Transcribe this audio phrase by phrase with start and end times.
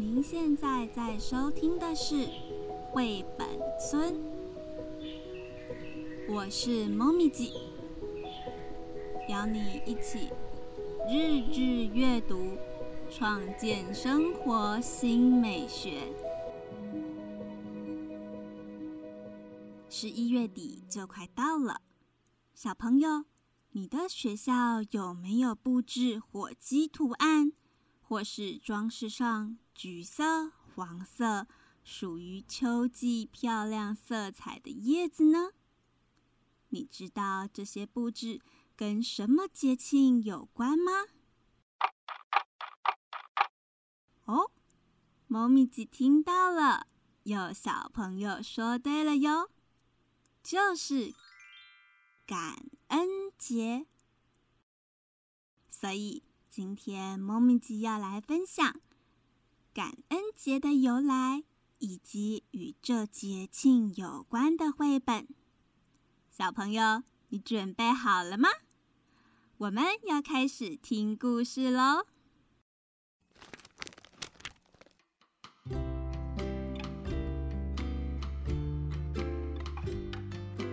[0.00, 2.14] 您现在在收听的是
[2.92, 3.48] 《绘本
[3.80, 4.14] 村》，
[6.28, 7.50] 我是猫咪姐，
[9.28, 10.30] 邀你一起
[11.10, 12.56] 日日阅读，
[13.10, 16.04] 创建生活新美学。
[19.88, 21.80] 十一月底就快到了，
[22.54, 23.24] 小朋友，
[23.72, 27.50] 你的学校有没有布置火鸡图案？
[28.00, 31.46] 或是装饰上橘色、黄色，
[31.84, 35.52] 属于秋季漂亮色彩的叶子呢？
[36.70, 38.40] 你知道这些布置
[38.74, 40.90] 跟什么节庆有关吗？
[44.24, 44.50] 哦，
[45.28, 46.88] 猫咪姐听到了，
[47.22, 49.48] 有小朋友说对了哟，
[50.42, 51.14] 就是
[52.26, 53.86] 感恩节，
[55.70, 56.24] 所以。
[56.50, 58.80] 今天，猫咪吉要来分享
[59.78, 61.44] 感恩节的由来
[61.78, 65.28] 以及与这节庆有关的绘本。
[66.28, 68.48] 小朋友，你准备好了吗？
[69.56, 72.04] 我们要开始听故事喽！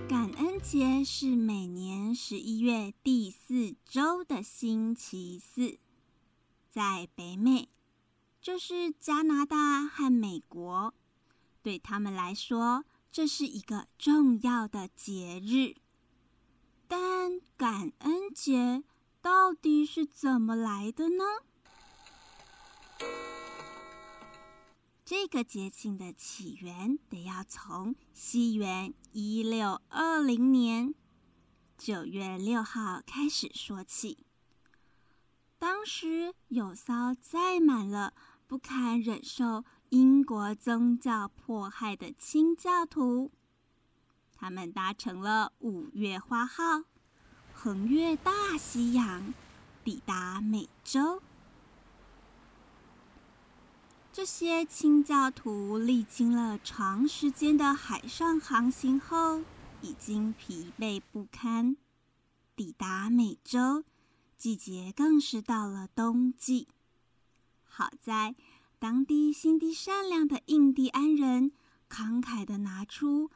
[0.10, 5.78] 感恩节是每年十一月第四周的星期四，
[6.72, 7.70] 在北美，
[8.46, 10.94] 就是加拿大和美国，
[11.64, 15.78] 对他们来说，这是一个重要的节日。
[16.88, 18.84] 但感恩节
[19.20, 21.24] 到底是怎么来的呢？
[25.04, 30.94] 这个节庆的起源得要从西元一六二零年
[31.80, 34.20] 九月六号开始说起。
[35.58, 38.14] 当时有艘载满了
[38.48, 43.32] 不堪忍受英国宗教迫害的清教徒，
[44.36, 46.84] 他们搭乘了五月花号，
[47.54, 49.34] 横越大西洋，
[49.84, 51.24] 抵达美洲。
[54.14, 59.42] 这些清教徒历经了长时间的海上航行后，
[59.82, 61.76] 已经疲惫不堪。
[62.56, 63.84] 抵达美洲，
[64.38, 66.68] 季节更是到了冬季。
[67.76, 68.36] 好在
[68.80, 71.52] 当地心地善良的印第安人
[71.90, 73.30] 慷慨地拿出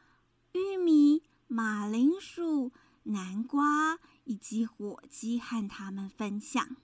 [0.53, 2.71] 玉米、马铃薯、
[3.03, 6.77] 南瓜以及火鸡和他们分享。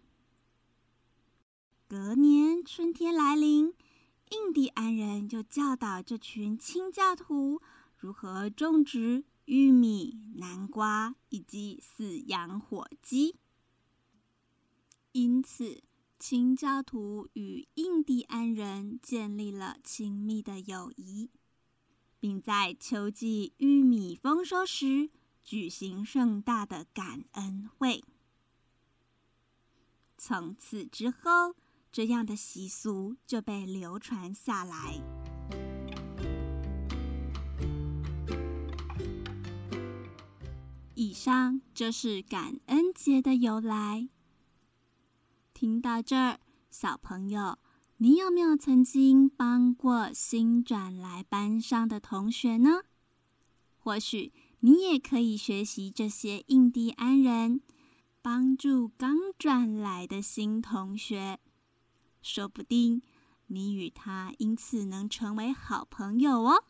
[1.87, 3.73] 隔年春天来临。
[4.31, 7.61] 印第安人就教导这群清教徒
[7.95, 13.35] 如何种植玉米、南瓜以及饲养火鸡。
[15.11, 15.83] 因此，
[16.19, 21.29] 清教徒与印第安人建立了亲密的友谊，
[22.19, 25.09] 并在秋季玉米丰收时
[25.43, 28.03] 举行盛大的感恩会。
[30.17, 31.55] 从此之后。
[31.95, 35.01] 这样的习俗就被流传下来。
[40.93, 44.09] 以上就是感恩节的由来。
[45.65, 46.39] 听到这儿，
[46.69, 47.57] 小朋友，
[47.97, 52.83] 你有没有曾经帮过新转来班上的同学呢？
[53.75, 57.61] 或许你也可以学习这些印第安人，
[58.21, 61.39] 帮助刚转来的新同学。
[62.21, 63.01] 说不定
[63.47, 66.63] 你与他因此能成为好朋友哦。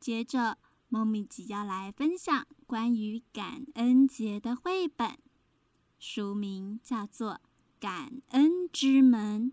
[0.00, 5.18] 接着，猫咪吉要来分享关于感恩节的绘本，
[5.98, 7.34] 书名叫做
[7.78, 9.52] 《感恩之门》，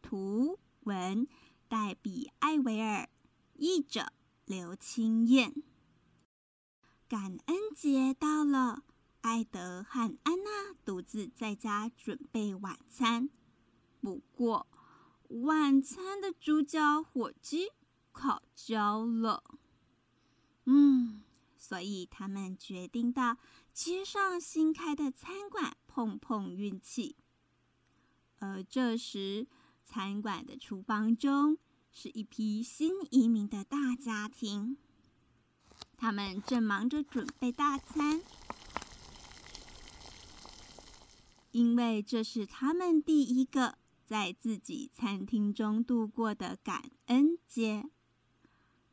[0.00, 1.28] 图文
[1.68, 3.08] 黛比·艾维尔，
[3.54, 4.12] 译者
[4.46, 5.62] 刘清燕。
[7.08, 8.84] 感恩节到了。
[9.20, 13.28] 艾德和安娜独自在家准备晚餐，
[14.00, 14.66] 不过
[15.28, 17.72] 晚餐的主角火鸡
[18.12, 19.42] 烤焦了。
[20.64, 21.22] 嗯，
[21.58, 23.36] 所以他们决定到
[23.74, 27.16] 街上新开的餐馆碰碰运气。
[28.38, 29.48] 而这时，
[29.84, 31.58] 餐馆的厨房中
[31.90, 34.76] 是一批新移民的大家庭，
[35.96, 38.22] 他们正忙着准备大餐。
[41.50, 47.90] 因为这是他们第一个在自己餐厅中度过的感恩节，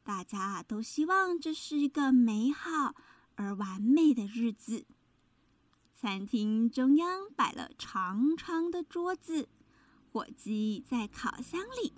[0.06, 2.96] 大家都希望这是一个美好
[3.34, 4.86] 而完美的日子。
[5.96, 9.50] 餐厅中央摆了长长的桌子，
[10.12, 11.94] 火鸡在烤箱里。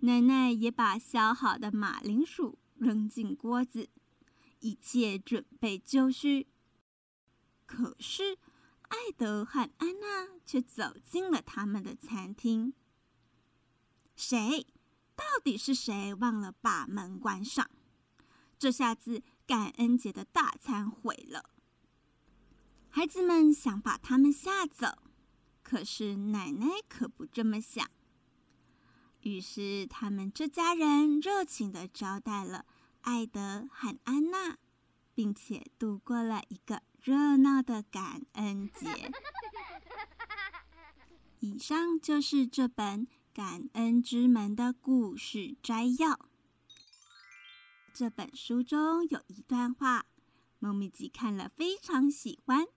[0.00, 3.88] 奶奶也把削好的马铃薯扔进锅子，
[4.58, 6.48] 一切准备就绪。
[7.64, 8.38] 可是，
[8.88, 12.74] 艾德和安娜却走进了他们的餐厅。
[14.16, 14.66] 谁？
[15.16, 17.70] 到底是谁忘了把门关上？
[18.58, 21.50] 这下子感恩节的大餐毁了。
[22.88, 24.86] 孩子们想把他们吓走，
[25.62, 27.90] 可是奶奶可不这么想。
[29.22, 32.64] 于是，他们这家人热情的招待了
[33.02, 34.58] 艾德和安娜，
[35.14, 39.10] 并且度过了一个热闹的感恩节。
[41.40, 46.28] 以上就是这本《感恩之门》的故事摘要。
[47.92, 50.06] 这本书中有一段话，
[50.60, 52.68] 猫咪吉看了非常喜欢，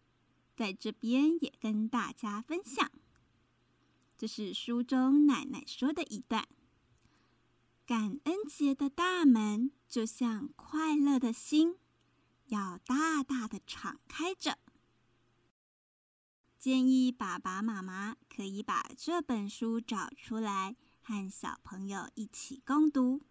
[0.56, 2.92] 在这边也跟大家分享。
[4.18, 6.48] 这是书中奶奶说的一段：
[7.86, 11.76] 感恩节的大门就像快乐的心，
[12.48, 14.58] 要大大的敞开着。
[16.68, 23.22] 建议爸爸妈妈可以把这本书找出来，和小朋友一起共读，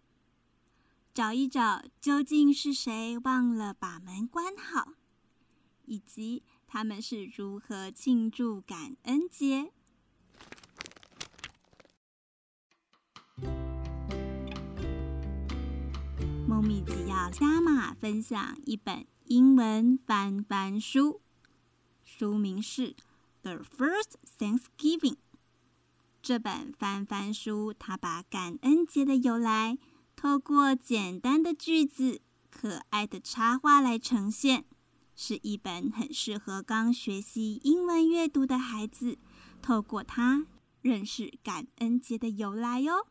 [1.13, 4.93] 找一找究竟是谁忘了把门关好，
[5.85, 9.71] 以及他们是如何庆祝感恩节。
[16.47, 21.21] 猫咪只要加码分享一本英文翻翻书，
[22.03, 22.93] 书名是
[23.47, 25.13] 《The First Thanksgiving》。
[26.21, 29.77] 这本翻翻书，它把感恩节的由来
[30.17, 34.65] 透过简单的句子、可爱的插画来呈现，
[35.15, 39.17] 是一本很适合刚学习英文阅读的孩子
[39.61, 40.45] 透过它
[40.81, 43.07] 认识感恩节的由来哟。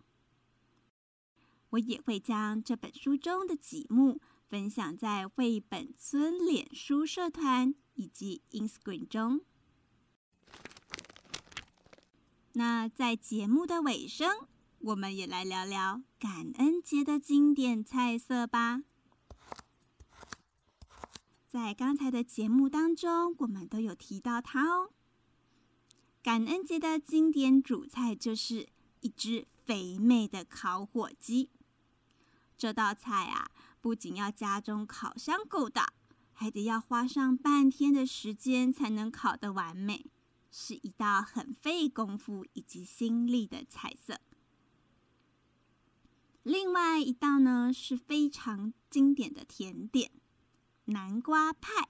[1.71, 9.41] 我也会将这本书中的几幕分享在绘本村脸书社团以及 Instagram 中。
[12.59, 14.49] 那在节目的尾声，
[14.79, 18.81] 我们也来聊聊感恩节的经典菜色吧。
[21.47, 24.89] 在刚才的节目当中，我们都有提到它哦。
[26.23, 28.71] 感恩节的经典主菜就是
[29.01, 31.51] 一只肥美的烤火鸡。
[32.57, 33.51] 这道菜啊，
[33.83, 35.93] 不仅要家中烤箱够大，
[36.33, 40.07] 还得要花上半天的时间才能烤得完美，
[40.59, 44.19] 是一道很费功夫以及心力的菜色。
[46.43, 50.11] 另外一道呢，是非常经典的甜点——
[50.87, 51.87] 南瓜派。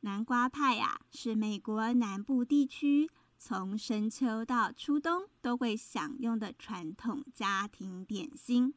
[0.00, 8.74] 南瓜派呀，是美国南部地区从深秋到初冬都会享用的传统家庭点心。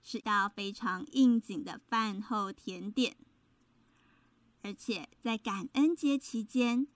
[0.00, 3.14] 是道非常应景的饭后甜点，
[4.62, 6.86] 而且在感恩节期间，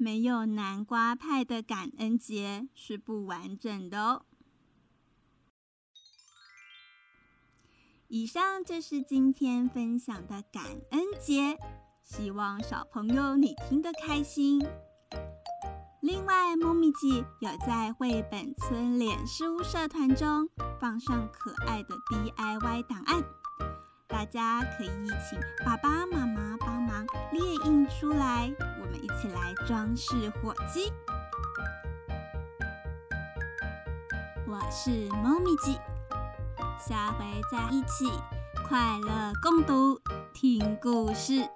[0.00, 4.22] 没有南瓜派的感恩节是不完整的哦。
[8.08, 11.58] 以上就是今天分享的感恩节，
[12.02, 14.66] 希望小朋友你听得开心。
[16.00, 20.48] 另外，猫咪姐有在绘本村脸书社团中
[20.80, 23.22] 放上可爱的 DIY 档案，
[24.20, 24.90] 大家可以
[25.26, 30.92] 请爸爸妈妈帮忙列印出来，我们一起来装饰火鸡。
[34.46, 35.80] 我是猫咪鸡，
[36.86, 38.12] 下回再一起
[38.68, 39.98] 快乐共读
[40.34, 41.48] 听故事。